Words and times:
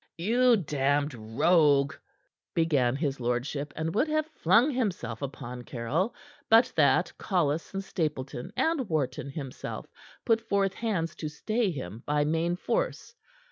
"You 0.17 0.57
damned 0.57 1.13
rogue" 1.13 1.93
began 2.55 2.95
his 2.95 3.19
lordship, 3.19 3.71
and 3.75 3.93
would 3.93 4.07
have 4.07 4.25
flung 4.25 4.71
himself 4.71 5.21
upon 5.21 5.61
Caryll, 5.61 6.15
but 6.49 6.73
that 6.75 7.15
Collis 7.19 7.71
and 7.75 7.83
Stapleton, 7.83 8.51
and 8.57 8.89
Wharton 8.89 9.29
himself, 9.29 9.85
put 10.25 10.41
forth 10.41 10.73
hands 10.73 11.13
to 11.17 11.29
stay 11.29 11.69
him 11.69 12.01
by 12.07 12.25
main 12.25 12.55
force. 12.55 13.13